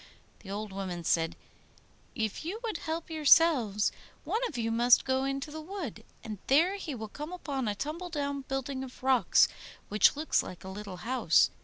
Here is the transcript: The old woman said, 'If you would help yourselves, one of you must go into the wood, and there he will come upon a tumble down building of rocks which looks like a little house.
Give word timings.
The 0.39 0.49
old 0.49 0.73
woman 0.73 1.03
said, 1.03 1.35
'If 2.15 2.43
you 2.43 2.59
would 2.63 2.79
help 2.79 3.11
yourselves, 3.11 3.91
one 4.23 4.41
of 4.47 4.57
you 4.57 4.71
must 4.71 5.05
go 5.05 5.25
into 5.25 5.51
the 5.51 5.61
wood, 5.61 6.03
and 6.23 6.39
there 6.47 6.77
he 6.77 6.95
will 6.95 7.07
come 7.07 7.31
upon 7.31 7.67
a 7.67 7.75
tumble 7.75 8.09
down 8.09 8.41
building 8.41 8.83
of 8.83 9.03
rocks 9.03 9.47
which 9.89 10.15
looks 10.15 10.41
like 10.41 10.63
a 10.63 10.69
little 10.69 10.97
house. 11.05 11.51